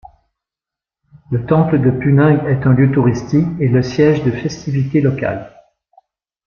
[1.29, 5.53] Le Temple de Puning est un lieu touristique et le siège de festivités locales.